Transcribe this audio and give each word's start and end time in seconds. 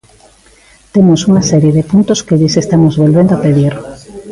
Temos 0.93 1.21
unha 1.29 1.43
serie 1.51 1.75
de 1.77 1.87
puntos 1.91 2.19
que 2.27 2.39
lles 2.39 2.55
estamos 2.63 2.93
volvendo 3.01 3.31
a 3.35 3.41
pedir. 3.45 3.73